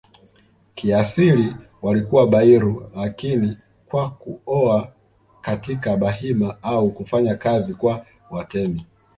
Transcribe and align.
kiasili 0.75 1.55
walikuwa 1.81 2.27
Bairu 2.27 2.91
lakini 2.95 3.57
kwa 3.89 4.09
kuoa 4.11 4.91
katika 5.41 5.97
Bahima 5.97 6.63
au 6.63 6.91
kufanya 6.91 7.35
kazi 7.35 7.73
kwa 7.73 8.05
Watemi 8.29 8.85